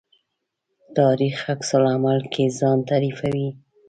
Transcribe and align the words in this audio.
تاریخ 0.97 1.37
عکس 1.53 1.69
العمل 1.77 2.19
کې 2.33 2.43
ځان 2.59 2.77
تعریفوي. 2.89 3.47